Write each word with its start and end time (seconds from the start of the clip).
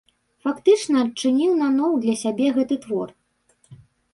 Фактычна 0.45 1.03
адчыніў 1.07 1.53
наноў 1.63 1.91
для 2.07 2.15
сябе 2.25 2.47
гэты 2.57 2.75
твор. 2.87 3.13